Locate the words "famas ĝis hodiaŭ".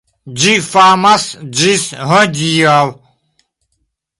0.67-2.81